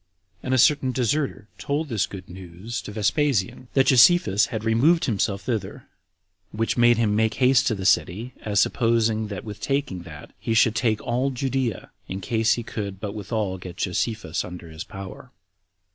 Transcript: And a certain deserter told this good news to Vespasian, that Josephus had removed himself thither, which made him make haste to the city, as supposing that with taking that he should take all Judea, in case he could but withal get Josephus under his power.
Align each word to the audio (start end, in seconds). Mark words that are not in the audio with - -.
And 0.41 0.51
a 0.51 0.57
certain 0.57 0.91
deserter 0.91 1.47
told 1.59 1.87
this 1.89 2.07
good 2.07 2.27
news 2.27 2.81
to 2.81 2.91
Vespasian, 2.91 3.67
that 3.75 3.85
Josephus 3.85 4.47
had 4.47 4.63
removed 4.63 5.05
himself 5.05 5.43
thither, 5.43 5.85
which 6.51 6.75
made 6.75 6.97
him 6.97 7.15
make 7.15 7.35
haste 7.35 7.67
to 7.67 7.75
the 7.75 7.85
city, 7.85 8.33
as 8.41 8.59
supposing 8.59 9.27
that 9.27 9.43
with 9.45 9.61
taking 9.61 10.01
that 10.01 10.33
he 10.39 10.55
should 10.55 10.73
take 10.73 11.03
all 11.03 11.29
Judea, 11.29 11.91
in 12.07 12.19
case 12.19 12.53
he 12.55 12.63
could 12.63 12.99
but 12.99 13.13
withal 13.13 13.59
get 13.59 13.77
Josephus 13.77 14.43
under 14.43 14.71
his 14.71 14.83
power. 14.83 15.29